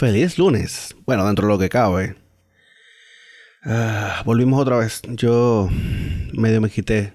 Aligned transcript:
Feliz 0.00 0.38
lunes. 0.38 0.96
Bueno, 1.04 1.26
dentro 1.26 1.46
de 1.46 1.52
lo 1.52 1.58
que 1.58 1.68
cabe. 1.68 2.16
Ah, 3.62 4.22
volvimos 4.24 4.58
otra 4.58 4.78
vez. 4.78 5.02
Yo 5.10 5.68
medio 6.32 6.62
me 6.62 6.70
quité. 6.70 7.12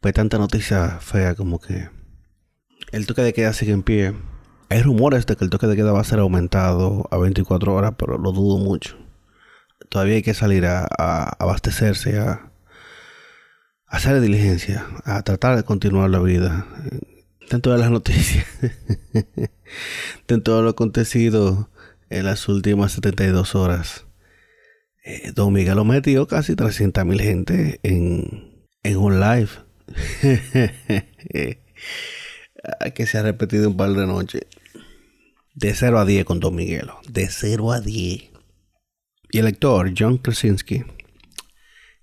Pues 0.00 0.14
tanta 0.14 0.38
noticia 0.38 0.98
fea 1.00 1.34
como 1.34 1.60
que 1.60 1.90
el 2.92 3.06
toque 3.06 3.20
de 3.20 3.34
queda 3.34 3.52
sigue 3.52 3.72
en 3.72 3.82
pie. 3.82 4.14
Hay 4.70 4.80
rumores 4.80 5.26
de 5.26 5.36
que 5.36 5.44
el 5.44 5.50
toque 5.50 5.66
de 5.66 5.76
queda 5.76 5.92
va 5.92 6.00
a 6.00 6.04
ser 6.04 6.20
aumentado 6.20 7.06
a 7.10 7.18
24 7.18 7.74
horas, 7.74 7.92
pero 7.98 8.16
lo 8.16 8.32
dudo 8.32 8.56
mucho. 8.56 8.96
Todavía 9.90 10.14
hay 10.14 10.22
que 10.22 10.32
salir 10.32 10.64
a, 10.64 10.86
abastecerse, 11.38 12.18
a, 12.18 12.50
a 13.86 13.96
hacer 13.98 14.22
diligencia, 14.22 14.86
a 15.04 15.20
tratar 15.20 15.54
de 15.54 15.64
continuar 15.64 16.08
la 16.08 16.20
vida. 16.20 16.66
Dentro 17.50 17.72
de 17.72 17.78
las 17.78 17.90
noticias, 17.90 18.46
dentro 20.26 20.56
de 20.56 20.62
lo 20.62 20.70
acontecido 20.70 21.68
en 22.10 22.26
las 22.26 22.46
últimas 22.48 22.92
72 22.92 23.54
horas. 23.54 24.06
Eh, 25.04 25.32
Don 25.34 25.52
Miguel 25.52 25.76
lo 25.76 25.84
metió 25.84 26.26
casi 26.26 26.56
300 26.56 27.06
mil 27.06 27.20
gente 27.20 27.80
en, 27.82 28.66
en 28.82 28.96
un 28.98 29.20
live. 29.20 29.48
que 32.94 33.06
se 33.06 33.18
ha 33.18 33.22
repetido 33.22 33.70
un 33.70 33.76
par 33.76 33.90
de 33.90 34.06
noches. 34.06 34.42
De 35.54 35.74
0 35.74 35.98
a 36.00 36.04
10 36.04 36.24
con 36.24 36.40
Don 36.40 36.54
Miguelo. 36.54 37.00
De 37.08 37.28
0 37.28 37.72
a 37.72 37.80
10. 37.80 38.30
Y 39.32 39.38
el 39.38 39.46
actor 39.46 39.92
John 39.96 40.18
Krasinski. 40.18 40.84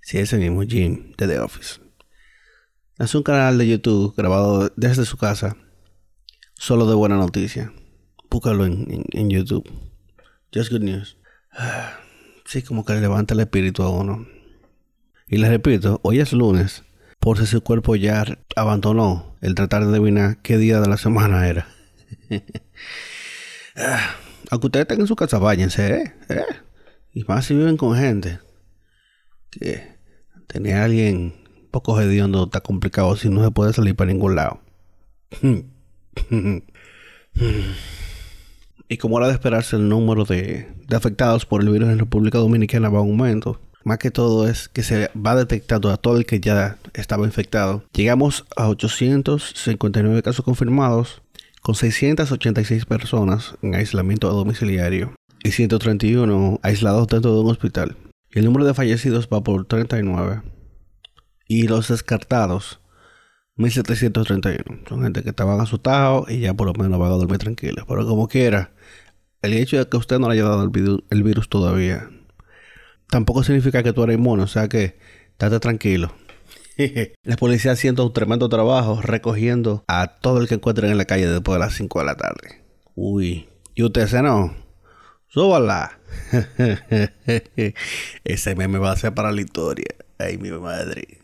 Sí, 0.02 0.18
ese 0.20 0.38
mismo 0.38 0.64
Jim 0.64 1.14
de 1.18 1.28
The 1.28 1.40
Office. 1.40 1.82
Hace 2.98 3.18
un 3.18 3.24
canal 3.24 3.58
de 3.58 3.68
YouTube 3.68 4.16
grabado 4.16 4.72
desde 4.76 5.06
su 5.06 5.18
casa. 5.18 5.58
Solo 6.56 6.88
de 6.88 6.96
buena 6.96 7.18
noticia. 7.18 7.74
Búscalo 8.30 8.66
en, 8.66 9.06
en 9.12 9.30
YouTube. 9.30 9.87
Just 10.54 10.72
good 10.72 10.82
news. 10.82 11.18
Sí, 12.46 12.62
como 12.62 12.86
que 12.86 12.94
le 12.94 13.02
levanta 13.02 13.34
el 13.34 13.42
espíritu 13.42 13.84
a 13.84 13.90
uno. 13.90 14.28
Y 15.28 15.38
les 15.38 15.50
repito, 15.50 16.00
hoy 16.04 16.20
es 16.20 16.32
lunes. 16.32 16.84
Por 17.20 17.38
si 17.38 17.46
su 17.46 17.62
cuerpo 17.62 17.96
ya 17.96 18.24
abandonó 18.56 19.36
el 19.42 19.56
tratar 19.56 19.86
de 19.86 19.92
adivinar 19.92 20.42
qué 20.42 20.58
día 20.58 20.80
de 20.80 20.88
la 20.88 20.98
semana 20.98 21.48
era. 21.48 21.68
Aunque 24.50 24.68
ustedes 24.68 24.84
estén 24.84 25.02
en 25.02 25.08
su 25.08 25.16
casa, 25.16 25.40
váyanse, 25.40 25.96
¿eh? 25.96 26.14
¿eh? 26.30 26.46
Y 27.12 27.24
más 27.26 27.46
si 27.46 27.54
viven 27.54 27.76
con 27.76 27.98
gente. 27.98 28.40
Que 29.52 29.98
tener 30.48 30.78
a 30.78 30.86
alguien 30.86 31.34
poco 31.72 32.00
hediondo 32.00 32.46
está 32.46 32.62
complicado 32.62 33.16
si 33.18 33.30
no 33.30 33.44
se 33.44 33.52
puede 33.52 33.74
salir 33.74 33.96
para 33.96 34.12
ningún 34.12 34.36
lado. 34.36 34.62
Y 38.90 38.98
como 38.98 39.18
era 39.18 39.28
de 39.28 39.34
esperarse, 39.34 39.76
el 39.76 39.90
número 39.90 40.24
de, 40.24 40.68
afectados 40.96 41.46
por 41.46 41.62
el 41.62 41.70
virus 41.70 41.90
en 41.90 42.00
República 42.00 42.38
Dominicana 42.38 42.90
va 42.90 43.00
a 43.00 43.02
aumento. 43.02 43.60
Más 43.84 43.98
que 43.98 44.12
todo 44.12 44.48
es 44.48 44.70
que 44.70 44.84
se 44.84 45.10
va 45.14 45.36
detectando 45.36 45.92
a 45.92 45.98
todo 45.98 46.18
el 46.18 46.26
que 46.26 46.40
ya 46.40 46.78
estaba 46.94 47.26
infectado. 47.26 47.84
Llegamos 47.94 48.46
a 48.56 48.68
859 48.70 50.24
casos 50.24 50.44
confirmados, 50.44 51.22
con 51.62 51.76
686 51.76 52.86
personas 52.86 53.56
en 53.62 53.76
aislamiento 53.76 54.30
domiciliario 54.30 55.14
y 55.44 55.52
131 55.52 56.60
aislados 56.64 57.08
dentro 57.08 57.34
de 57.34 57.42
un 57.42 57.52
hospital. 57.52 57.98
El 58.32 58.46
número 58.46 58.66
de 58.66 58.74
fallecidos 58.74 59.28
va 59.32 59.44
por 59.44 59.66
39. 59.66 60.42
Y 61.50 61.68
los 61.68 61.88
descartados 61.88 62.82
1731. 63.58 64.82
Son 64.88 65.02
gente 65.04 65.24
que 65.24 65.30
estaban 65.30 65.60
asustados 65.60 66.30
y 66.30 66.40
ya 66.40 66.54
por 66.54 66.68
lo 66.68 66.74
menos 66.74 67.00
van 67.00 67.12
a 67.12 67.16
dormir 67.16 67.40
tranquilos. 67.40 67.86
Pero 67.88 68.06
como 68.06 68.28
quiera, 68.28 68.72
el 69.42 69.54
hecho 69.54 69.78
de 69.78 69.88
que 69.88 69.98
usted 69.98 70.20
no 70.20 70.28
le 70.28 70.34
haya 70.34 70.44
dado 70.44 70.64
el 70.64 71.24
virus, 71.24 71.50
todavía, 71.50 72.10
tampoco 73.10 73.44
significa 73.44 73.84
que 73.84 73.94
tú 73.94 74.04
eres 74.04 74.18
inmune. 74.18 74.44
O 74.44 74.48
sea 74.48 74.68
que, 74.68 74.98
estate 75.32 75.60
tranquilo. 75.60 76.14
la 77.24 77.36
policía 77.38 77.72
haciendo 77.72 78.06
un 78.06 78.14
tremendo 78.14 78.50
trabajo 78.50 79.02
recogiendo 79.02 79.84
a 79.88 80.20
todo 80.20 80.42
el 80.42 80.48
que 80.48 80.56
encuentren 80.56 80.92
en 80.92 80.98
la 80.98 81.06
calle 81.06 81.28
después 81.28 81.56
de 81.56 81.66
las 81.66 81.74
5 81.74 82.00
de 82.00 82.06
la 82.06 82.16
tarde. 82.16 82.64
Uy. 82.96 83.48
¿Y 83.76 83.84
usted 83.84 84.08
se 84.08 84.22
no? 84.22 84.56
Súbala. 85.28 86.00
Ese 88.24 88.56
meme 88.56 88.80
va 88.80 88.92
a 88.92 88.98
ser 88.98 89.14
para 89.14 89.32
la 89.32 89.42
historia. 89.42 89.94
Ay, 90.18 90.38
mi 90.38 90.50
madre. 90.52 91.20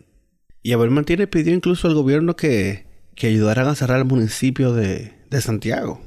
Y 0.61 0.73
Abel 0.73 0.91
Martínez 0.91 1.29
pidió 1.29 1.53
incluso 1.53 1.87
al 1.87 1.95
gobierno 1.95 2.35
que, 2.35 2.85
que 3.15 3.27
ayudaran 3.27 3.67
a 3.67 3.75
cerrar 3.75 3.97
el 3.99 4.05
municipio 4.05 4.73
de, 4.73 5.13
de 5.29 5.41
Santiago. 5.41 6.01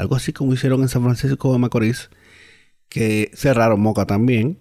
Algo 0.00 0.16
así 0.16 0.32
como 0.32 0.54
hicieron 0.54 0.80
en 0.80 0.88
San 0.88 1.02
Francisco 1.02 1.52
de 1.52 1.58
Macorís, 1.58 2.08
que 2.88 3.30
cerraron 3.34 3.82
Moca 3.82 4.06
también. 4.06 4.58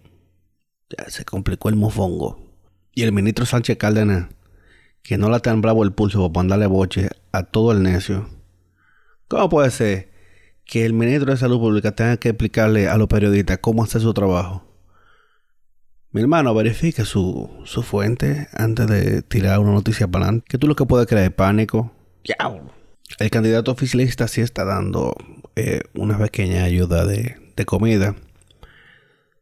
Ya 0.90 1.10
se 1.10 1.24
complicó 1.24 1.70
el 1.70 1.78
mofongo. 1.78 2.52
Y 2.94 3.04
el 3.04 3.14
ministro 3.14 3.46
Sánchez 3.46 3.78
Cárdenas, 3.78 4.28
que 5.02 5.18
no 5.18 5.30
le 5.30 5.40
tan 5.40 5.62
bravo 5.62 5.86
el 5.86 5.94
pulso 5.94 6.20
para 6.30 6.42
mandarle 6.42 6.66
boche 6.68 7.08
a 7.32 7.44
todo 7.44 7.72
el 7.72 7.84
necio. 7.84 8.28
¿Cómo 9.30 9.48
puede 9.48 9.72
ser 9.72 10.12
que 10.66 10.86
el 10.86 10.92
ministro 10.92 11.32
de 11.32 11.38
Salud 11.38 11.58
Pública 11.58 11.96
tenga 11.96 12.18
que 12.18 12.28
explicarle 12.28 12.90
a 12.90 12.98
los 12.98 13.08
periodistas 13.08 13.60
cómo 13.60 13.86
hacer 13.86 14.02
su 14.02 14.14
trabajo? 14.14 14.66
Mi 16.12 16.20
hermano, 16.20 16.54
verifique 16.54 17.06
su, 17.06 17.50
su 17.64 17.82
fuente 17.82 18.50
antes 18.58 18.88
de 18.88 19.22
tirar 19.22 19.60
una 19.60 19.72
noticia 19.72 20.06
para 20.06 20.26
adelante. 20.26 20.48
Que 20.50 20.58
tú 20.58 20.68
lo 20.68 20.76
que 20.76 20.86
puedes 20.86 21.08
crear 21.08 21.24
es 21.24 21.32
pánico. 21.32 21.94
El 23.18 23.30
candidato 23.30 23.72
oficialista 23.72 24.28
sí 24.28 24.42
está 24.42 24.64
dando 24.66 25.16
eh, 25.56 25.82
una 25.96 26.18
pequeña 26.18 26.64
ayuda 26.64 27.06
de, 27.06 27.38
de 27.56 27.66
comida. 27.66 28.16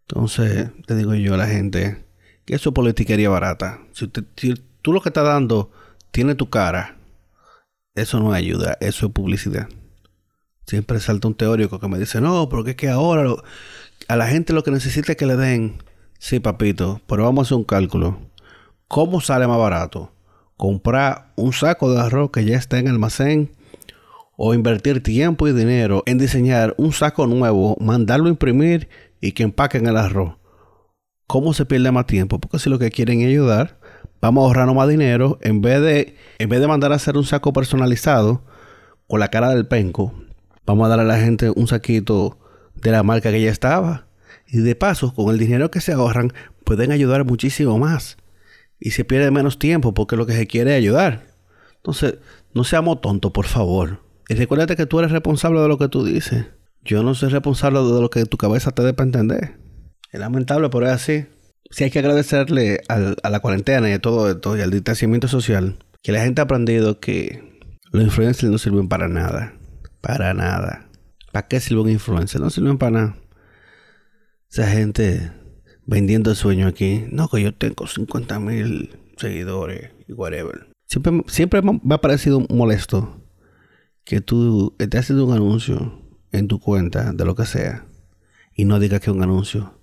Entonces, 0.07 0.69
te 0.85 0.95
digo 0.95 1.13
yo 1.15 1.33
a 1.33 1.37
la 1.37 1.47
gente 1.47 2.05
que 2.45 2.55
eso 2.55 2.69
es 2.69 2.73
politiquería 2.73 3.29
barata. 3.29 3.79
Si, 3.91 4.09
si, 4.37 4.53
tú 4.81 4.93
lo 4.93 5.01
que 5.01 5.09
estás 5.09 5.25
dando 5.25 5.71
tiene 6.11 6.35
tu 6.35 6.49
cara, 6.49 6.97
eso 7.93 8.19
no 8.19 8.31
ayuda, 8.31 8.77
eso 8.79 9.07
es 9.07 9.11
publicidad. 9.11 9.67
Siempre 10.65 10.99
salta 10.99 11.27
un 11.27 11.35
teórico 11.35 11.79
que 11.79 11.87
me 11.87 11.99
dice, 11.99 12.21
no, 12.21 12.49
porque 12.49 12.71
es 12.71 12.77
que 12.77 12.89
ahora 12.89 13.29
a 14.07 14.15
la 14.15 14.27
gente 14.27 14.53
lo 14.53 14.63
que 14.63 14.71
necesita 14.71 15.11
es 15.11 15.17
que 15.17 15.25
le 15.25 15.35
den 15.35 15.77
Sí, 16.19 16.39
papito, 16.39 16.99
pero 17.07 17.23
vamos 17.23 17.45
a 17.45 17.47
hacer 17.47 17.57
un 17.57 17.63
cálculo. 17.63 18.19
¿Cómo 18.87 19.21
sale 19.21 19.47
más 19.47 19.59
barato? 19.59 20.11
¿Comprar 20.55 21.31
un 21.35 21.53
saco 21.53 21.91
de 21.91 22.01
arroz 22.01 22.31
que 22.31 22.43
ya 22.43 22.57
está 22.57 22.79
en 22.79 22.87
almacén? 22.87 23.51
¿O 24.37 24.53
invertir 24.53 25.01
tiempo 25.01 25.47
y 25.47 25.51
dinero 25.51 26.03
en 26.05 26.19
diseñar 26.19 26.75
un 26.77 26.93
saco 26.93 27.25
nuevo, 27.25 27.75
mandarlo 27.79 28.27
a 28.27 28.29
imprimir 28.29 28.87
y 29.19 29.31
que 29.31 29.41
empaquen 29.41 29.87
el 29.87 29.97
arroz? 29.97 30.35
¿Cómo 31.25 31.53
se 31.53 31.65
pierde 31.65 31.91
más 31.91 32.05
tiempo? 32.05 32.39
Porque 32.39 32.59
si 32.59 32.69
lo 32.69 32.77
que 32.77 32.91
quieren 32.91 33.21
es 33.21 33.27
ayudar, 33.27 33.79
vamos 34.21 34.43
a 34.43 34.45
ahorrar 34.45 34.73
más 34.75 34.87
dinero 34.87 35.39
en 35.41 35.61
vez 35.61 35.81
de, 35.81 36.15
en 36.37 36.49
vez 36.49 36.61
de 36.61 36.67
mandar 36.67 36.91
a 36.91 36.95
hacer 36.97 37.17
un 37.17 37.25
saco 37.25 37.51
personalizado 37.51 38.43
con 39.07 39.19
la 39.19 39.29
cara 39.29 39.49
del 39.49 39.67
penco, 39.67 40.13
vamos 40.67 40.85
a 40.85 40.89
dar 40.89 40.99
a 40.99 41.03
la 41.03 41.17
gente 41.17 41.49
un 41.49 41.67
saquito 41.67 42.37
de 42.75 42.91
la 42.91 43.01
marca 43.01 43.31
que 43.31 43.41
ya 43.41 43.49
estaba 43.49 44.05
y 44.47 44.59
de 44.59 44.75
paso, 44.75 45.15
con 45.15 45.33
el 45.33 45.39
dinero 45.39 45.71
que 45.71 45.81
se 45.81 45.93
ahorran, 45.93 46.31
pueden 46.63 46.91
ayudar 46.91 47.25
muchísimo 47.25 47.79
más. 47.79 48.17
Y 48.79 48.91
se 48.91 49.03
pierde 49.03 49.31
menos 49.31 49.57
tiempo 49.57 49.95
porque 49.95 50.15
lo 50.15 50.27
que 50.27 50.33
se 50.33 50.45
quiere 50.45 50.71
es 50.71 50.77
ayudar. 50.77 51.25
Entonces, 51.77 52.19
no 52.53 52.63
seamos 52.63 53.01
tontos, 53.01 53.31
por 53.31 53.47
favor. 53.47 54.06
Y 54.29 54.35
recuérdate 54.35 54.75
que 54.75 54.85
tú 54.85 54.99
eres 54.99 55.11
responsable 55.11 55.61
de 55.61 55.67
lo 55.67 55.77
que 55.77 55.87
tú 55.87 56.03
dices. 56.03 56.45
Yo 56.83 57.03
no 57.03 57.15
soy 57.15 57.29
responsable 57.29 57.79
de 57.79 58.01
lo 58.01 58.09
que 58.09 58.25
tu 58.25 58.37
cabeza 58.37 58.71
te 58.71 58.81
dé 58.83 58.93
para 58.93 59.07
entender. 59.07 59.57
Es 60.11 60.19
lamentable, 60.19 60.69
pero 60.69 60.85
es 60.85 60.93
así. 60.93 61.25
Si 61.69 61.83
hay 61.83 61.91
que 61.91 61.99
agradecerle 61.99 62.81
a 62.87 63.29
la 63.29 63.39
cuarentena 63.39 63.89
y 63.89 63.93
a 63.93 63.99
todo 63.99 64.29
esto 64.29 64.57
y 64.57 64.61
al 64.61 64.71
distanciamiento 64.71 65.27
social, 65.27 65.77
que 66.01 66.11
la 66.11 66.23
gente 66.23 66.41
ha 66.41 66.45
aprendido 66.45 66.99
que 66.99 67.61
los 67.91 68.03
influencers 68.03 68.51
no 68.51 68.57
sirven 68.57 68.87
para 68.87 69.07
nada. 69.07 69.53
Para 70.01 70.33
nada. 70.33 70.87
¿Para 71.31 71.47
qué 71.47 71.59
sirven 71.59 71.89
influencers? 71.89 72.41
No 72.41 72.49
sirven 72.49 72.77
para 72.77 72.91
nada. 72.91 73.17
Esa 74.49 74.67
gente 74.69 75.31
vendiendo 75.85 76.33
sueño 76.35 76.67
aquí. 76.67 77.05
No, 77.11 77.27
que 77.27 77.41
yo 77.41 77.53
tengo 77.53 77.87
50 77.87 78.39
mil 78.39 78.97
seguidores 79.17 79.91
y 80.07 80.13
whatever. 80.13 80.67
Siempre, 80.85 81.23
siempre 81.27 81.61
me 81.61 81.95
ha 81.95 82.01
parecido 82.01 82.45
molesto 82.49 83.26
que 84.07 84.21
tú 84.21 84.73
estés 84.79 85.01
haciendo 85.01 85.25
un 85.25 85.33
anuncio 85.33 86.01
en 86.31 86.47
tu 86.47 86.61
cuenta 86.61 87.11
de 87.11 87.25
lo 87.25 87.35
que 87.35 87.45
sea 87.45 87.85
y 88.55 88.63
no 88.63 88.79
digas 88.79 89.01
que 89.01 89.09
es 89.11 89.15
un 89.15 89.21
anuncio. 89.21 89.73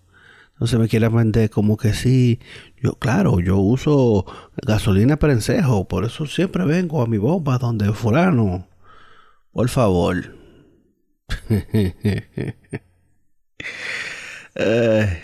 Entonces 0.54 0.78
me 0.80 0.88
quieres 0.88 1.12
vender 1.12 1.50
como 1.50 1.76
que 1.76 1.92
sí. 1.92 2.40
Yo, 2.82 2.94
claro, 2.94 3.40
yo 3.40 3.58
uso 3.58 4.24
gasolina 4.66 5.18
perencejo, 5.18 5.86
por 5.88 6.06
eso 6.06 6.24
siempre 6.26 6.64
vengo 6.64 7.02
a 7.02 7.06
mi 7.06 7.18
bomba 7.18 7.58
donde 7.58 7.92
fulano. 7.92 8.66
Por 9.52 9.68
favor. 9.68 10.34
Eh, 14.56 15.20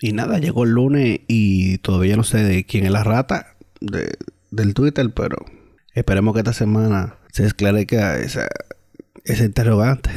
y 0.00 0.12
nada, 0.12 0.38
llegó 0.38 0.64
el 0.64 0.70
lunes 0.70 1.20
y 1.28 1.76
todavía 1.78 2.16
no 2.16 2.22
sé 2.22 2.42
de 2.42 2.64
quién 2.64 2.86
es 2.86 2.90
la 2.90 3.04
rata 3.04 3.58
de, 3.82 4.16
del 4.50 4.72
Twitter, 4.72 5.12
pero 5.12 5.36
esperemos 5.94 6.34
que 6.34 6.40
esta 6.40 6.52
semana 6.52 7.16
se 7.32 7.46
esclarezca 7.46 8.18
esa, 8.18 8.48
ese 9.24 9.44
interrogante. 9.44 10.10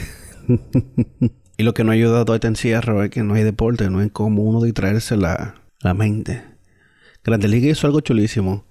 Y 1.55 1.63
lo 1.63 1.75
que 1.75 1.83
no 1.83 1.91
ha 1.91 1.93
ayudado 1.93 2.33
a 2.33 2.35
este 2.35 2.47
encierro 2.47 3.03
es 3.03 3.11
que 3.11 3.21
no 3.21 3.35
hay 3.35 3.43
deporte, 3.43 3.87
no 3.89 3.99
hay 3.99 4.09
como 4.09 4.41
uno 4.41 4.59
distraerse 4.61 5.15
la, 5.15 5.53
la 5.81 5.93
mente. 5.93 6.41
Grande 7.23 7.47
Liga 7.47 7.69
hizo 7.69 7.85
algo 7.85 8.01
chulísimo. 8.01 8.65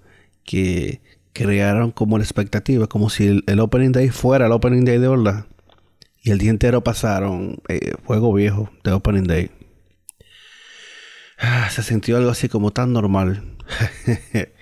Que 0.44 1.00
crearon 1.32 1.92
como 1.92 2.18
la 2.18 2.24
expectativa, 2.24 2.88
como 2.88 3.08
si 3.08 3.42
el, 3.46 3.60
opening 3.60 3.92
day 3.92 4.10
fuera 4.10 4.46
el 4.46 4.52
opening 4.52 4.84
day 4.84 4.98
de 4.98 5.08
verdad. 5.08 5.46
Y 6.22 6.30
el 6.30 6.38
día 6.38 6.50
entero 6.50 6.82
pasaron 6.82 7.62
eh, 7.68 7.92
juego 8.04 8.32
viejo 8.32 8.70
de 8.84 8.92
opening 8.92 9.24
day. 9.24 9.50
Ah, 11.38 11.68
se 11.70 11.82
sintió 11.82 12.16
algo 12.16 12.30
así 12.30 12.48
como 12.48 12.72
tan 12.72 12.92
normal. 12.92 13.56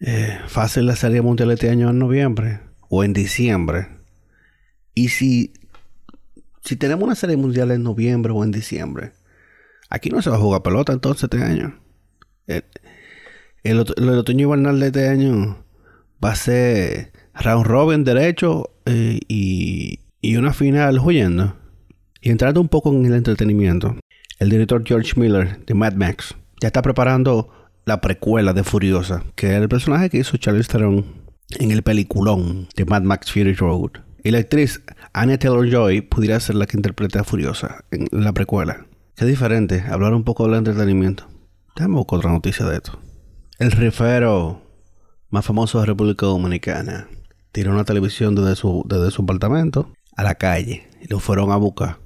eh, 0.00 0.38
fácil 0.46 0.86
la 0.86 0.96
serie 0.96 1.22
mundial 1.22 1.50
este 1.50 1.70
año 1.70 1.90
en 1.90 1.98
noviembre 1.98 2.60
o 2.88 3.04
en 3.04 3.12
diciembre. 3.12 3.88
Y 4.94 5.08
si, 5.08 5.52
si 6.62 6.76
tenemos 6.76 7.04
una 7.04 7.14
serie 7.14 7.36
mundial 7.36 7.70
en 7.70 7.82
noviembre 7.82 8.32
o 8.32 8.44
en 8.44 8.50
diciembre, 8.50 9.12
aquí 9.90 10.10
no 10.10 10.22
se 10.22 10.30
va 10.30 10.36
a 10.36 10.40
jugar 10.40 10.62
pelota 10.62 10.92
entonces 10.92 11.24
este 11.24 11.42
año. 11.42 11.80
El, 12.46 12.64
el, 13.62 13.84
el 13.96 14.08
otoño 14.10 14.44
invernal 14.44 14.80
de 14.80 14.86
este 14.86 15.08
año 15.08 15.64
va 16.22 16.32
a 16.32 16.36
ser 16.36 17.12
round 17.34 17.66
robin 17.66 18.04
derecho 18.04 18.70
eh, 18.86 19.20
y, 19.28 20.00
y 20.20 20.36
una 20.36 20.52
final 20.52 20.98
huyendo. 20.98 21.56
Y 22.20 22.30
entrando 22.30 22.60
un 22.60 22.68
poco 22.68 22.92
en 22.92 23.06
el 23.06 23.14
entretenimiento, 23.14 23.96
el 24.38 24.50
director 24.50 24.82
George 24.84 25.12
Miller 25.16 25.64
de 25.64 25.74
Mad 25.74 25.94
Max 25.94 26.34
ya 26.60 26.68
está 26.68 26.82
preparando 26.82 27.50
la 27.88 28.02
precuela 28.02 28.52
de 28.52 28.64
Furiosa, 28.64 29.24
que 29.34 29.46
es 29.46 29.52
el 29.54 29.68
personaje 29.68 30.10
que 30.10 30.18
hizo 30.18 30.36
Charlize 30.36 30.70
Theron 30.70 31.06
en 31.58 31.70
el 31.70 31.82
peliculón 31.82 32.68
de 32.76 32.84
Mad 32.84 33.00
Max 33.00 33.32
Fury 33.32 33.54
Road. 33.54 33.92
Y 34.22 34.30
la 34.30 34.40
actriz 34.40 34.82
Anya 35.14 35.38
Taylor-Joy 35.38 36.02
pudiera 36.02 36.38
ser 36.38 36.56
la 36.56 36.66
que 36.66 36.76
interprete 36.76 37.18
a 37.18 37.24
Furiosa 37.24 37.84
en 37.90 38.06
la 38.12 38.34
precuela. 38.34 38.86
Qué 39.16 39.24
diferente, 39.24 39.82
hablar 39.88 40.12
un 40.12 40.22
poco 40.22 40.46
del 40.46 40.58
entretenimiento. 40.58 41.26
Tenemos 41.74 42.04
otra 42.06 42.30
noticia 42.30 42.66
de 42.66 42.76
esto. 42.76 43.00
El 43.58 43.72
rifero 43.72 44.60
más 45.30 45.46
famoso 45.46 45.80
de 45.80 45.86
República 45.86 46.26
Dominicana 46.26 47.08
tiró 47.52 47.72
una 47.72 47.84
televisión 47.84 48.34
desde 48.34 48.54
su, 48.54 48.84
desde 48.86 49.10
su 49.10 49.22
apartamento 49.22 49.94
a 50.14 50.24
la 50.24 50.34
calle 50.34 50.88
y 51.00 51.08
lo 51.08 51.20
fueron 51.20 51.52
a 51.52 51.56
buscar. 51.56 52.00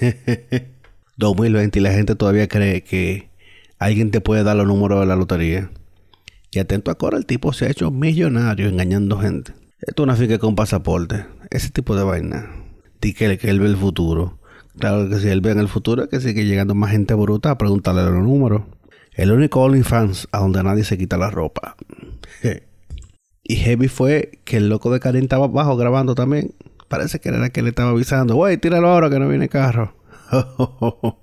2020 1.16 1.78
y 1.78 1.82
la 1.82 1.92
gente 1.92 2.14
todavía 2.14 2.46
cree 2.46 2.82
que 2.82 3.30
alguien 3.78 4.10
te 4.10 4.20
puede 4.20 4.44
dar 4.44 4.56
los 4.56 4.66
números 4.66 5.00
de 5.00 5.06
la 5.06 5.16
lotería. 5.16 5.70
Y 6.50 6.58
atento 6.58 6.90
a 6.90 6.94
Cora, 6.94 7.18
el 7.18 7.26
tipo 7.26 7.52
se 7.52 7.66
ha 7.66 7.70
hecho 7.70 7.90
millonario 7.90 8.68
engañando 8.68 9.18
gente. 9.18 9.52
Esto 9.80 10.02
es 10.02 10.04
una 10.04 10.16
finca 10.16 10.38
con 10.38 10.54
pasaporte. 10.54 11.26
Ese 11.50 11.70
tipo 11.70 11.96
de 11.96 12.04
vaina. 12.04 12.48
Di 13.00 13.12
que, 13.12 13.26
él 13.26 13.60
ve 13.60 13.66
el 13.66 13.76
futuro. 13.76 14.38
Claro 14.78 15.08
que 15.08 15.16
si 15.16 15.28
él 15.28 15.40
ve 15.40 15.50
en 15.50 15.58
el 15.58 15.68
futuro 15.68 16.04
es 16.04 16.08
que 16.08 16.20
sigue 16.20 16.44
llegando 16.44 16.74
más 16.74 16.90
gente 16.90 17.14
bruta 17.14 17.50
a 17.50 17.58
preguntarle 17.58 18.02
los 18.04 18.22
números. 18.22 18.62
El 19.12 19.30
único 19.30 19.60
OnlyFans 19.60 20.28
a 20.32 20.38
donde 20.38 20.62
nadie 20.62 20.84
se 20.84 20.96
quita 20.96 21.16
la 21.16 21.30
ropa. 21.30 21.76
y 23.42 23.56
heavy 23.56 23.88
fue 23.88 24.40
que 24.44 24.56
el 24.56 24.68
loco 24.68 24.92
de 24.92 25.00
Karim 25.00 25.24
estaba 25.24 25.46
abajo 25.46 25.76
grabando 25.76 26.14
también. 26.14 26.54
Parece 26.88 27.20
que 27.20 27.28
era 27.28 27.50
que 27.50 27.62
le 27.62 27.70
estaba 27.70 27.90
avisando. 27.90 28.36
Wey, 28.36 28.56
tíralo 28.56 28.88
ahora 28.88 29.10
que 29.10 29.18
no 29.18 29.28
viene 29.28 29.48
carro. 29.48 29.94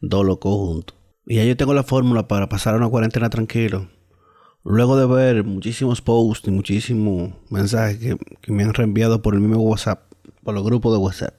Dos 0.00 0.26
locos 0.26 0.54
juntos. 0.54 1.01
Y 1.26 1.36
ya 1.36 1.44
yo 1.44 1.56
tengo 1.56 1.74
la 1.74 1.84
fórmula 1.84 2.28
para 2.28 2.48
pasar 2.48 2.74
una 2.74 2.88
cuarentena 2.88 3.30
tranquilo. 3.30 3.88
Luego 4.64 4.96
de 4.96 5.06
ver 5.06 5.44
muchísimos 5.44 6.00
posts 6.00 6.48
y 6.48 6.50
muchísimos 6.50 7.32
mensajes 7.50 7.98
que, 7.98 8.16
que 8.40 8.52
me 8.52 8.64
han 8.64 8.74
reenviado 8.74 9.22
por 9.22 9.34
el 9.34 9.40
mismo 9.40 9.62
WhatsApp, 9.62 10.12
por 10.42 10.54
los 10.54 10.64
grupos 10.64 10.92
de 10.92 10.98
WhatsApp. 10.98 11.34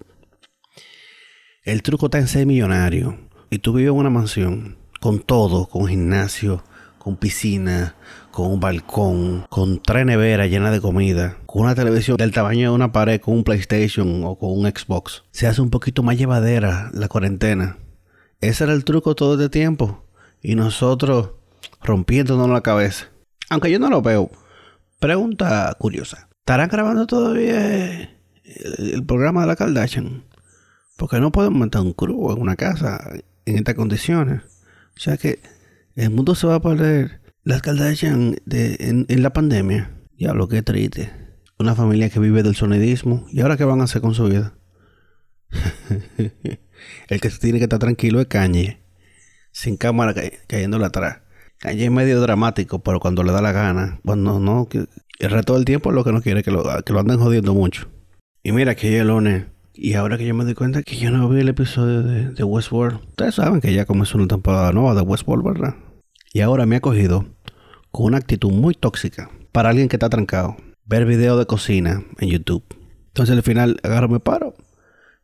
El 1.63 1.81
truco 1.81 2.07
está 2.07 2.19
en 2.19 2.27
ser 2.27 2.45
millonario. 2.45 3.17
Y 3.49 3.59
tú 3.59 3.71
vives 3.73 3.91
en 3.91 3.97
una 3.97 4.09
mansión 4.09 4.77
con 4.99 5.19
todo, 5.19 5.67
con 5.67 5.87
gimnasio, 5.87 6.63
con 6.97 7.17
piscina, 7.17 7.95
con 8.31 8.47
un 8.47 8.59
balcón, 8.59 9.45
con 9.49 9.81
tres 9.81 10.05
neveras 10.05 10.49
llenas 10.49 10.71
de 10.71 10.81
comida, 10.81 11.37
con 11.45 11.63
una 11.63 11.75
televisión 11.75 12.17
del 12.17 12.31
tamaño 12.31 12.69
de 12.69 12.75
una 12.75 12.91
pared, 12.91 13.21
con 13.21 13.35
un 13.35 13.43
PlayStation 13.43 14.23
o 14.23 14.37
con 14.37 14.57
un 14.57 14.65
Xbox. 14.65 15.23
Se 15.31 15.45
hace 15.45 15.61
un 15.61 15.69
poquito 15.69 16.01
más 16.01 16.17
llevadera 16.17 16.89
la 16.93 17.09
cuarentena. 17.09 17.77
Ese 18.43 18.65
era 18.65 18.73
el 18.73 18.83
truco 18.83 19.15
todo 19.15 19.35
este 19.35 19.47
tiempo. 19.47 20.03
Y 20.41 20.55
nosotros 20.55 21.31
rompiéndonos 21.81 22.49
la 22.49 22.59
cabeza. 22.59 23.07
Aunque 23.49 23.71
yo 23.71 23.79
no 23.79 23.89
lo 23.89 24.01
veo. 24.01 24.29
Pregunta 24.99 25.73
curiosa. 25.79 26.27
¿Estarán 26.39 26.67
grabando 26.67 27.07
todavía 27.07 28.11
el, 28.43 29.05
programa 29.05 29.41
de 29.41 29.47
la 29.47 29.55
Kardashian? 29.55 30.25
Porque 30.97 31.21
no 31.21 31.31
podemos 31.31 31.57
montar 31.57 31.83
un 31.83 31.93
crew 31.93 32.33
en 32.33 32.41
una 32.41 32.57
casa 32.57 33.13
en 33.45 33.55
estas 33.55 33.75
condiciones. 33.75 34.41
O 34.97 34.99
sea 34.99 35.15
que 35.15 35.39
el 35.95 36.09
mundo 36.09 36.35
se 36.35 36.45
va 36.45 36.55
a 36.55 36.61
perder. 36.61 37.21
Las 37.43 37.61
Kardashian 37.61 38.41
en, 38.49 39.23
la 39.23 39.31
pandemia. 39.31 39.89
Diablo, 40.17 40.49
qué 40.49 40.61
triste. 40.63 41.13
Una 41.59 41.75
familia 41.75 42.09
que 42.09 42.19
vive 42.19 42.43
del 42.43 42.55
sonidismo. 42.55 43.25
¿Y 43.31 43.39
ahora 43.39 43.55
qué 43.55 43.63
van 43.63 43.79
a 43.79 43.85
hacer 43.85 44.01
con 44.01 44.13
su 44.13 44.25
vida? 44.25 44.53
el 47.07 47.21
que 47.21 47.29
se 47.29 47.39
tiene 47.39 47.59
que 47.59 47.65
estar 47.65 47.79
tranquilo 47.79 48.21
es 48.21 48.27
Kanye. 48.27 48.81
Sin 49.51 49.77
cámara 49.77 50.13
cayéndole 50.47 50.85
atrás. 50.85 51.19
Kanye 51.59 51.85
es 51.85 51.91
medio 51.91 52.19
dramático, 52.21 52.83
pero 52.83 52.99
cuando 52.99 53.23
le 53.23 53.31
da 53.31 53.41
la 53.41 53.51
gana. 53.51 53.99
Cuando 54.03 54.39
no, 54.39 54.67
que 54.67 54.85
el 55.19 55.31
resto 55.31 55.53
del 55.53 55.65
tiempo 55.65 55.89
es 55.89 55.95
lo 55.95 56.03
que 56.03 56.11
no 56.11 56.21
quiere 56.21 56.43
que 56.43 56.51
lo, 56.51 56.63
que 56.83 56.93
lo 56.93 56.99
anden 56.99 57.19
jodiendo 57.19 57.53
mucho. 57.53 57.87
Y 58.41 58.51
mira 58.51 58.75
que 58.75 58.99
el 58.99 59.07
lunes 59.07 59.45
y 59.75 59.95
ahora 59.95 60.19
que 60.19 60.25
yo 60.27 60.35
me 60.35 60.43
doy 60.43 60.53
cuenta 60.53 60.83
que 60.83 60.97
yo 60.97 61.09
no 61.09 61.27
vi 61.29 61.39
el 61.39 61.49
episodio 61.49 62.03
de, 62.03 62.43
Westworld, 62.43 62.99
ustedes 63.09 63.35
saben 63.35 63.59
que 63.59 63.73
ya 63.73 63.85
comenzó 63.85 64.19
una 64.19 64.27
temporada 64.27 64.71
nueva 64.71 64.93
de 64.93 65.01
Westworld, 65.01 65.43
¿verdad? 65.43 65.75
Y 66.31 66.41
ahora 66.41 66.67
me 66.67 66.75
ha 66.75 66.79
cogido 66.79 67.25
con 67.89 68.05
una 68.05 68.17
actitud 68.17 68.51
muy 68.51 68.75
tóxica 68.75 69.31
para 69.51 69.69
alguien 69.69 69.89
que 69.89 69.95
está 69.95 70.09
trancado. 70.09 70.57
Ver 70.85 71.05
videos 71.05 71.39
de 71.39 71.47
cocina 71.47 72.03
en 72.19 72.29
YouTube. 72.29 72.63
Entonces 73.07 73.35
al 73.35 73.41
final 73.41 73.79
agarro, 73.81 74.09
me 74.09 74.19
paro 74.19 74.53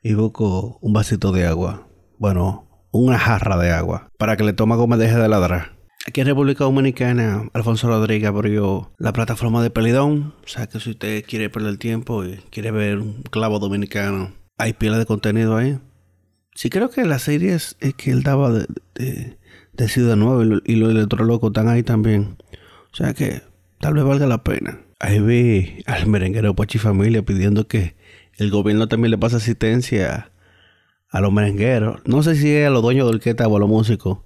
y 0.01 0.13
busco 0.13 0.77
un 0.81 0.93
vasito 0.93 1.31
de 1.31 1.45
agua. 1.45 1.87
Bueno, 2.17 2.67
una 2.91 3.17
jarra 3.17 3.57
de 3.57 3.71
agua 3.71 4.09
para 4.17 4.37
que 4.37 4.43
el 4.43 4.49
estómago 4.49 4.87
me 4.87 4.97
deje 4.97 5.15
de 5.15 5.27
ladrar. 5.27 5.77
Aquí 6.07 6.21
en 6.21 6.27
República 6.27 6.63
Dominicana, 6.63 7.49
Alfonso 7.53 7.87
Rodríguez 7.87 8.29
abrió 8.29 8.93
la 8.97 9.13
plataforma 9.13 9.61
de 9.61 9.69
Pelidón. 9.69 10.33
O 10.43 10.47
sea 10.47 10.67
que 10.67 10.79
si 10.79 10.91
usted 10.91 11.23
quiere 11.27 11.49
perder 11.49 11.77
tiempo 11.77 12.23
y 12.25 12.37
quiere 12.49 12.71
ver 12.71 12.99
un 12.99 13.21
clavo 13.23 13.59
dominicano 13.59 14.39
hay 14.59 14.73
pila 14.73 14.99
de 14.99 15.05
contenido 15.05 15.57
ahí. 15.57 15.79
Sí 16.53 16.69
creo 16.69 16.89
que 16.89 17.05
las 17.05 17.23
series 17.23 17.77
es 17.79 17.93
que 17.95 18.11
él 18.11 18.21
daba 18.21 18.51
de, 18.51 19.37
de, 19.73 19.87
Ciudad 19.87 20.17
Nueva 20.17 20.61
y, 20.65 20.75
los 20.75 20.91
electrolocos 20.91 21.51
están 21.51 21.69
ahí 21.69 21.81
también. 21.81 22.37
O 22.91 22.95
sea 22.95 23.13
que 23.13 23.41
tal 23.79 23.93
vez 23.93 24.03
valga 24.03 24.27
la 24.27 24.43
pena. 24.43 24.81
Ahí 24.99 25.19
vi 25.21 25.81
al 25.85 26.07
merenguero 26.07 26.55
Pachi 26.55 26.77
Familia 26.77 27.23
pidiendo 27.23 27.67
que 27.67 27.95
el 28.39 28.51
gobierno 28.51 28.87
también 28.87 29.11
le 29.11 29.17
pase 29.17 29.35
asistencia 29.35 30.31
a 31.09 31.19
los 31.19 31.31
merengueros. 31.31 32.01
No 32.05 32.23
sé 32.23 32.35
si 32.35 32.49
es 32.49 32.67
a 32.67 32.69
los 32.69 32.81
dueños 32.81 33.05
de 33.05 33.15
orquesta 33.15 33.47
o 33.47 33.57
a 33.57 33.59
los 33.59 33.67
músicos, 33.67 34.19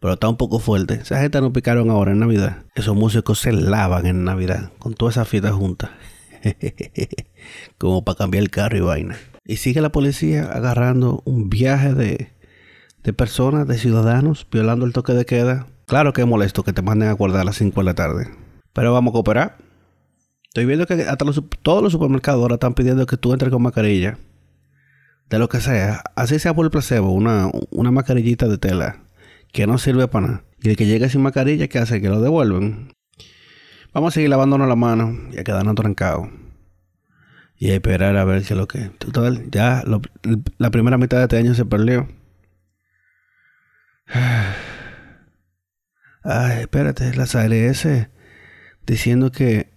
pero 0.00 0.14
está 0.14 0.26
un 0.28 0.38
poco 0.38 0.58
fuerte. 0.58 0.94
Esa 0.94 1.20
gente 1.20 1.40
no 1.42 1.52
picaron 1.52 1.90
ahora 1.90 2.12
en 2.12 2.18
Navidad. 2.18 2.64
Esos 2.74 2.96
músicos 2.96 3.40
se 3.40 3.52
lavan 3.52 4.06
en 4.06 4.24
Navidad 4.24 4.72
con 4.78 4.94
todas 4.94 5.16
esas 5.16 5.28
fiestas 5.28 5.52
juntas. 5.52 5.90
Como 7.78 8.04
para 8.04 8.16
cambiar 8.16 8.42
el 8.42 8.50
carro 8.50 8.78
y 8.78 8.80
vaina. 8.80 9.18
Y 9.44 9.56
sigue 9.56 9.82
la 9.82 9.92
policía 9.92 10.50
agarrando 10.50 11.22
un 11.26 11.50
viaje 11.50 11.92
de, 11.92 12.32
de 13.02 13.12
personas, 13.12 13.68
de 13.68 13.76
ciudadanos, 13.76 14.46
violando 14.50 14.86
el 14.86 14.94
toque 14.94 15.12
de 15.12 15.26
queda. 15.26 15.66
Claro 15.86 16.14
que 16.14 16.22
es 16.22 16.26
molesto 16.26 16.62
que 16.62 16.72
te 16.72 16.80
manden 16.80 17.10
a 17.10 17.12
guardar 17.12 17.42
a 17.42 17.44
las 17.44 17.56
5 17.56 17.80
de 17.80 17.84
la 17.84 17.94
tarde. 17.94 18.30
Pero 18.72 18.94
vamos 18.94 19.12
a 19.12 19.12
cooperar. 19.12 19.67
Estoy 20.48 20.66
viendo 20.66 20.86
que 20.86 20.94
hasta 20.94 21.24
todos 21.62 21.82
los 21.82 21.92
supermercados 21.92 22.42
ahora 22.42 22.54
están 22.54 22.74
pidiendo 22.74 23.06
que 23.06 23.16
tú 23.16 23.32
entres 23.32 23.50
con 23.52 23.62
mascarilla. 23.62 24.18
De 25.28 25.38
lo 25.38 25.48
que 25.48 25.60
sea. 25.60 26.02
Así 26.16 26.38
sea 26.38 26.54
por 26.54 26.64
el 26.64 26.70
placebo. 26.70 27.12
Una, 27.12 27.50
una 27.70 27.90
mascarillita 27.90 28.48
de 28.48 28.58
tela. 28.58 29.02
Que 29.52 29.66
no 29.66 29.78
sirve 29.78 30.08
para 30.08 30.26
nada. 30.26 30.44
Y 30.62 30.70
el 30.70 30.76
que 30.76 30.86
llegue 30.86 31.08
sin 31.08 31.22
mascarilla, 31.22 31.68
¿qué 31.68 31.78
hace? 31.78 32.00
Que 32.00 32.08
lo 32.08 32.20
devuelven. 32.20 32.94
Vamos 33.92 34.12
a 34.12 34.14
seguir 34.14 34.30
lavándonos 34.30 34.68
la 34.68 34.76
mano 34.76 35.16
y 35.32 35.38
a 35.38 35.44
quedarnos 35.44 35.74
trancados 35.74 36.28
y 37.58 37.70
esperar 37.72 38.16
a 38.16 38.24
ver 38.24 38.42
qué 38.42 38.54
es 38.54 38.58
lo 38.58 38.68
que. 38.68 38.90
Total, 38.98 39.50
ya 39.50 39.82
la 40.58 40.70
primera 40.70 40.96
mitad 40.98 41.18
de 41.18 41.24
este 41.24 41.36
año 41.38 41.54
se 41.54 41.64
perdió. 41.64 42.08
Ay, 46.22 46.60
espérate, 46.60 47.14
las 47.14 47.34
ALS 47.34 47.88
diciendo 48.86 49.32
que. 49.32 49.76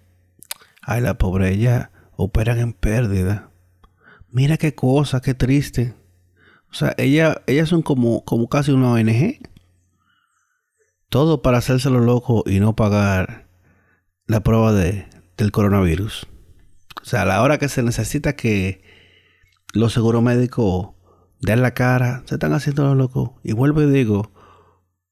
Ay, 0.81 1.01
la 1.01 1.17
pobre 1.17 1.51
ella 1.53 1.91
operan 2.15 2.59
en 2.59 2.73
pérdida. 2.73 3.51
Mira 4.29 4.57
qué 4.57 4.73
cosa, 4.75 5.21
qué 5.21 5.33
triste. 5.33 5.95
O 6.71 6.73
sea, 6.73 6.93
ella, 6.97 7.41
ellas 7.47 7.69
son 7.69 7.81
como, 7.81 8.23
como 8.23 8.47
casi 8.47 8.71
una 8.71 8.91
ONG. 8.91 9.39
Todo 11.09 11.41
para 11.41 11.57
hacerse 11.57 11.89
lo 11.89 11.99
loco 11.99 12.43
y 12.45 12.59
no 12.59 12.75
pagar 12.75 13.49
la 14.25 14.41
prueba 14.41 14.71
de, 14.71 15.07
del 15.37 15.51
coronavirus. 15.51 16.27
O 17.01 17.05
sea, 17.05 17.23
a 17.23 17.25
la 17.25 17.41
hora 17.41 17.57
que 17.57 17.67
se 17.67 17.83
necesita 17.83 18.35
que 18.35 18.83
los 19.73 19.93
seguros 19.93 20.23
médicos 20.23 20.91
dan 21.41 21.61
la 21.61 21.73
cara, 21.73 22.23
se 22.25 22.35
están 22.35 22.53
haciendo 22.53 22.83
los 22.85 22.95
locos. 22.95 23.31
Y 23.43 23.53
vuelvo 23.53 23.81
y 23.81 23.91
digo, 23.91 24.31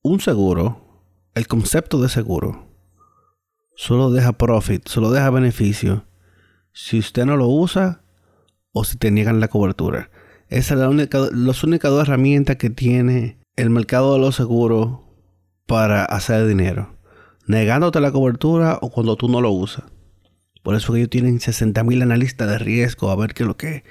un 0.02 0.22
seguro, 0.22 1.04
el 1.34 1.48
concepto 1.48 2.02
de 2.02 2.10
seguro, 2.10 2.69
solo 3.80 4.12
deja 4.12 4.34
profit, 4.34 4.86
solo 4.90 5.10
deja 5.10 5.30
beneficio 5.30 6.04
si 6.74 7.00
usted 7.00 7.26
no 7.26 7.38
lo 7.38 7.48
usa 7.48 8.02
o 8.74 8.84
si 8.84 8.98
te 8.98 9.10
niegan 9.10 9.40
la 9.40 9.48
cobertura. 9.48 10.12
Esa 10.50 10.74
es 10.74 10.82
la 10.82 10.90
única, 10.90 11.20
las 11.32 11.64
únicas 11.64 11.90
dos 11.90 12.02
herramientas 12.02 12.58
que 12.58 12.70
tiene 12.70 13.38
el 13.56 13.70
mercado 13.70 14.14
de 14.14 14.20
los 14.20 14.36
seguros 14.36 15.00
para 15.66 16.04
hacer 16.04 16.46
dinero. 16.46 16.94
Negándote 17.48 18.02
la 18.02 18.12
cobertura 18.12 18.78
o 18.82 18.90
cuando 18.90 19.16
tú 19.16 19.30
no 19.30 19.40
lo 19.40 19.52
usas. 19.52 19.86
Por 20.62 20.76
eso 20.76 20.92
que 20.92 21.00
ellos 21.00 21.10
tienen 21.10 21.40
60 21.40 21.82
mil 21.86 22.02
analistas 22.02 22.50
de 22.50 22.60
riesgo 22.60 23.10
a 23.12 23.16
ver 23.16 23.34
qué 23.34 23.44
es 23.44 23.48
lo 23.48 23.56
que 23.56 23.86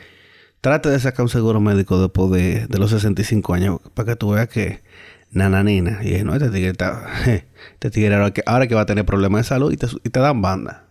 Trate 0.61 0.89
de 0.89 0.99
sacar 0.99 1.23
un 1.23 1.29
seguro 1.29 1.61
médico 1.61 2.01
después 2.01 2.31
de, 2.33 2.67
de 2.67 2.79
los 2.79 2.91
65 2.91 3.55
años 3.55 3.79
para 3.95 4.11
que 4.11 4.17
tú 4.17 4.31
veas 4.31 4.49
que 4.49 4.83
nananina. 5.31 6.01
Y 6.03 6.23
no, 6.25 6.35
este 6.35 6.51
tigre, 6.51 6.71
está, 6.71 7.07
este 7.75 7.91
tigre 7.91 8.15
ahora, 8.15 8.31
que, 8.33 8.43
ahora 8.47 8.67
que 8.67 8.75
va 8.75 8.83
a 8.83 8.87
tener 8.87 9.05
problemas 9.05 9.43
de 9.43 9.49
salud 9.49 9.73
y 9.73 9.77
te, 9.77 9.87
y 10.05 10.11
te 10.11 10.21
dan 10.21 10.43
banda. 10.43 10.89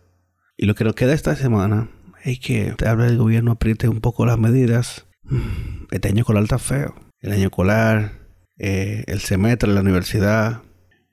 Y 0.58 0.66
lo 0.66 0.76
que 0.76 0.84
nos 0.84 0.96
queda 0.96 1.14
esta 1.14 1.36
semana 1.36 1.90
es 2.24 2.40
que 2.40 2.74
te 2.78 2.88
habla 2.88 3.06
del 3.06 3.18
gobierno 3.18 3.52
apriete 3.52 3.88
un 3.88 4.02
poco 4.02 4.26
las 4.26 4.38
medidas. 4.38 5.06
Mm, 5.24 5.86
este 5.92 6.10
año 6.10 6.20
escolar 6.22 6.44
está 6.44 6.60
feo. 6.60 6.96
El 7.20 7.32
año 7.32 7.46
escolar, 7.46 8.14
eh, 8.58 9.04
el 9.08 9.20
semestre, 9.20 9.72
la 9.72 9.82
universidad. 9.82 10.62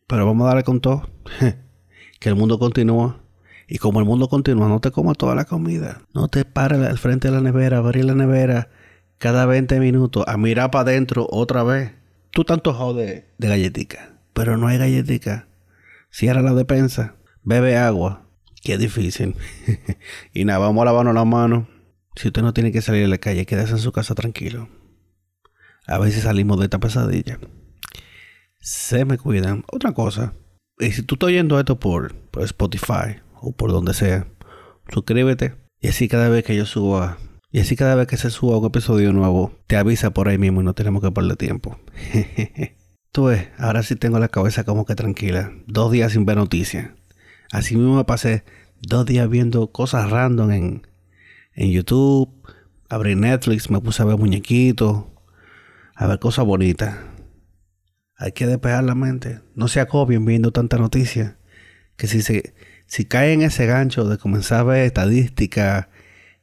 Pero 0.07 0.27
vamos 0.27 0.45
a 0.45 0.49
darle 0.49 0.65
con 0.65 0.81
todo. 0.81 1.09
que 2.21 2.29
el 2.29 2.35
mundo 2.35 2.59
continúa. 2.59 3.21
Y 3.67 3.79
como 3.79 3.99
el 3.99 4.05
mundo 4.05 4.29
continúa, 4.29 4.69
no 4.69 4.81
te 4.81 4.91
comas 4.91 5.17
toda 5.17 5.35
la 5.35 5.47
comida. 5.47 6.03
No 6.13 6.29
te 6.29 6.45
pares 6.45 6.81
al 6.81 6.99
frente 6.99 7.29
de 7.29 7.35
la 7.35 7.41
nevera, 7.41 7.79
abrir 7.79 8.05
la 8.05 8.15
nevera 8.15 8.69
cada 9.19 9.47
20 9.47 9.81
minutos, 9.81 10.25
a 10.27 10.37
mirar 10.37 10.71
para 10.71 10.91
adentro 10.91 11.27
otra 11.31 11.63
vez. 11.63 11.93
Tú 12.35 12.43
tanto 12.43 12.75
jode 12.75 13.33
de 13.39 13.49
galletica, 13.49 14.19
pero 14.33 14.57
no 14.57 14.67
hay 14.67 14.77
galletica. 14.77 15.47
Cierra 16.11 16.43
la 16.43 16.53
despensa, 16.53 17.15
bebe 17.45 17.77
agua. 17.77 18.29
Qué 18.61 18.77
difícil. 18.77 19.37
y 20.35 20.45
nada, 20.45 20.59
vamos 20.59 20.83
a 20.83 20.87
lavarnos 20.87 21.15
las 21.15 21.27
manos. 21.27 21.69
Si 22.17 22.27
usted 22.27 22.43
no 22.43 22.53
tiene 22.53 22.73
que 22.73 22.83
salir 22.83 23.05
a 23.05 23.09
la 23.09 23.19
calle, 23.19 23.47
quédese 23.47 23.75
en 23.75 23.79
su 23.79 23.93
casa 23.93 24.17
tranquilo. 24.17 24.69
A 25.87 26.05
si 26.07 26.21
salimos 26.21 26.59
de 26.59 26.65
esta 26.65 26.81
pesadilla. 26.81 27.39
Se 28.59 29.05
me 29.05 29.17
cuidan. 29.17 29.63
Otra 29.71 29.93
cosa. 29.93 30.35
Y 30.81 30.91
si 30.91 31.03
tú 31.05 31.15
estás 31.15 31.29
oyendo 31.29 31.61
esto 31.61 31.79
por, 31.79 32.17
por 32.17 32.43
Spotify 32.43 33.21
o 33.41 33.53
por 33.53 33.71
donde 33.71 33.95
sea, 33.95 34.27
suscríbete. 34.93 35.55
Y 35.81 35.87
así 35.87 36.09
cada 36.09 36.29
vez 36.29 36.43
que 36.43 36.57
yo 36.57 36.67
suba, 36.67 37.19
y 37.55 37.61
así 37.61 37.77
cada 37.77 37.95
vez 37.95 38.09
que 38.09 38.17
se 38.17 38.31
suba 38.31 38.59
un 38.59 38.67
episodio 38.67 39.13
nuevo, 39.13 39.57
te 39.69 39.77
avisa 39.77 40.11
por 40.11 40.27
ahí 40.27 40.39
mismo 40.39 40.61
y 40.61 40.65
no 40.65 40.75
tenemos 40.75 41.01
que 41.01 41.13
perder 41.13 41.37
tiempo. 41.37 41.79
Tú 43.13 43.27
ves, 43.27 43.47
ahora 43.59 43.85
sí 43.85 43.95
tengo 43.95 44.19
la 44.19 44.27
cabeza 44.27 44.65
como 44.65 44.85
que 44.85 44.97
tranquila. 44.97 45.53
Dos 45.69 45.93
días 45.93 46.15
sin 46.15 46.27
ver 46.27 46.37
noticias. 46.37 46.91
Así 47.53 47.77
mismo 47.77 47.95
me 47.95 48.03
pasé 48.03 48.43
dos 48.83 49.07
días 49.07 49.29
viendo 49.29 49.71
cosas 49.71 50.11
random 50.11 50.51
en, 50.51 50.87
en 51.55 51.71
YouTube. 51.71 52.29
Abrí 52.89 53.15
Netflix, 53.15 53.71
me 53.71 53.81
puse 53.81 54.03
a 54.03 54.07
ver 54.07 54.17
muñequitos, 54.17 55.05
a 55.95 56.09
ver 56.09 56.19
cosas 56.19 56.45
bonitas. 56.45 56.97
Hay 58.17 58.33
que 58.33 58.49
despejar 58.49 58.83
la 58.83 58.97
mente. 58.97 59.43
No 59.55 59.69
se 59.69 59.79
acobien 59.79 60.25
viendo 60.25 60.51
tanta 60.51 60.77
noticia. 60.77 61.39
Que 61.97 62.09
si 62.09 62.21
se, 62.21 62.53
si 62.89 63.05
cae 63.05 63.33
en 63.33 63.43
ese 63.43 63.67
gancho 63.67 64.09
de 64.09 64.19
comenzar 64.19 64.59
a 64.59 64.65
ver 64.65 64.87
estadísticas 64.87 65.87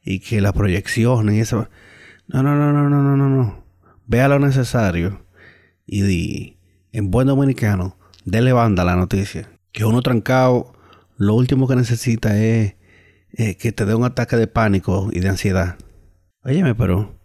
y 0.04 0.20
que 0.20 0.40
las 0.40 0.52
proyecciones 0.52 1.34
y 1.34 1.40
eso. 1.40 1.68
No, 2.28 2.42
no, 2.42 2.54
no, 2.54 2.72
no, 2.72 2.88
no, 2.88 3.02
no, 3.02 3.16
no, 3.16 3.28
no. 3.28 3.64
Vea 4.06 4.28
lo 4.28 4.38
necesario 4.38 5.24
y 5.86 6.02
di, 6.02 6.58
en 6.92 7.10
buen 7.10 7.26
dominicano, 7.26 7.96
dele 8.24 8.52
banda 8.52 8.82
a 8.82 8.86
la 8.86 8.96
noticia. 8.96 9.48
Que 9.72 9.84
uno 9.84 10.02
trancado, 10.02 10.72
lo 11.16 11.34
último 11.34 11.68
que 11.68 11.76
necesita 11.76 12.38
es 12.38 12.74
que 13.34 13.72
te 13.72 13.84
dé 13.84 13.94
un 13.94 14.04
ataque 14.04 14.36
de 14.36 14.46
pánico 14.46 15.08
y 15.12 15.20
de 15.20 15.28
ansiedad. 15.28 15.76
Óyeme, 16.44 16.74
pero 16.74 17.18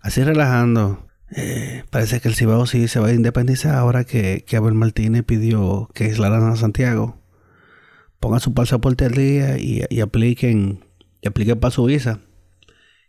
así 0.00 0.24
relajando, 0.24 1.06
eh, 1.36 1.84
parece 1.90 2.20
que 2.20 2.28
el 2.28 2.34
Cibao 2.34 2.66
sí 2.66 2.88
se 2.88 3.00
va 3.00 3.08
a 3.08 3.12
independizar 3.12 3.74
ahora 3.74 4.04
que, 4.04 4.44
que 4.46 4.56
Abel 4.56 4.74
Martínez 4.74 5.24
pidió 5.24 5.88
que 5.94 6.04
aislaran 6.04 6.48
a 6.48 6.56
Santiago 6.56 7.20
pongan 8.20 8.40
su 8.40 8.54
pasaporte 8.54 9.06
al 9.06 9.12
día 9.12 9.58
y, 9.58 10.00
apliquen 10.00 10.84
y 11.20 11.28
apliquen 11.28 11.60
para 11.60 11.70
su 11.70 11.84
visa. 11.84 12.20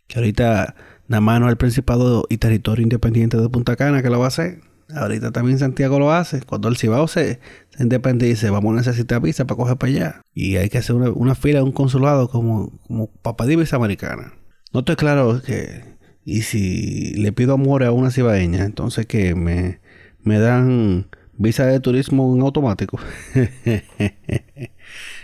Que 0.08 0.20
ahorita 0.20 0.76
nada 1.08 1.22
más 1.22 1.40
no 1.40 1.50
el 1.50 1.58
Principado 1.58 2.26
y 2.30 2.38
Territorio 2.38 2.84
Independiente 2.84 3.38
de 3.38 3.50
Punta 3.50 3.76
Cana 3.76 4.02
que 4.02 4.10
lo 4.10 4.20
va 4.20 4.26
a 4.26 4.30
hacer. 4.30 4.60
Ahorita 4.94 5.32
también 5.32 5.60
Santiago 5.60 6.00
lo 6.00 6.12
hace. 6.12 6.42
Cuando 6.42 6.68
el 6.68 6.78
Cibao 6.78 7.08
se, 7.08 7.40
se 7.70 7.84
independice, 7.84 8.50
vamos 8.50 8.74
a 8.74 8.78
necesitar 8.78 9.22
visa 9.22 9.46
para 9.46 9.58
coger 9.58 9.78
para 9.78 9.92
allá. 9.92 10.22
Y 10.34 10.58
hay 10.58 10.70
que 10.70 10.80
hacer 10.80 10.96
una, 10.96 11.36
fila 11.36 11.60
de 11.60 11.64
un 11.64 11.72
consulado 11.72 12.30
como, 12.30 12.72
como 12.88 13.08
para 13.08 13.56
visa 13.56 13.76
americana. 13.76 14.34
No 14.74 14.82
estoy 14.82 14.96
claro 14.96 15.42
que... 15.42 15.92
Y 16.24 16.44
si 16.44 17.16
le 17.16 17.32
pido 17.32 17.54
amor 17.54 17.84
a 17.84 17.92
una 17.92 18.12
cibaeña, 18.12 18.64
entonces 18.64 19.08
que 19.08 19.34
me, 19.34 19.82
me 20.22 20.38
dan 20.38 21.08
visa 21.34 21.66
de 21.66 21.80
turismo 21.80 22.36
en 22.36 22.42
automático. 22.42 23.00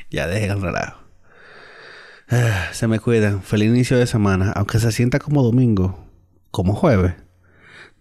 ya 0.09 0.27
dejen 0.27 0.51
el 0.51 0.61
relajo. 0.61 1.06
Ah, 2.29 2.69
se 2.73 2.87
me 2.87 2.99
cuidan. 2.99 3.41
Feliz 3.41 3.69
inicio 3.69 3.97
de 3.97 4.07
semana. 4.07 4.51
Aunque 4.51 4.79
se 4.79 4.91
sienta 4.91 5.19
como 5.19 5.43
domingo, 5.43 6.05
como 6.51 6.73
jueves. 6.73 7.13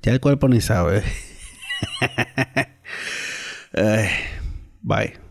Ya 0.02 0.12
el 0.12 0.20
cuerpo 0.20 0.48
ni 0.48 0.60
sabe. 0.60 1.02
bye. 4.82 5.25